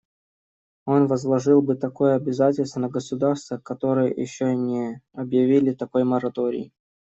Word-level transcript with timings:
Он 0.87 1.05
возложил 1.05 1.61
бы 1.61 1.75
такое 1.75 2.15
обязательство 2.15 2.79
на 2.79 2.89
государства, 2.89 3.59
которые 3.59 4.09
еще 4.11 4.55
не 4.55 4.99
объявили 5.13 5.73
такой 5.73 6.05
мораторий. 6.05 6.73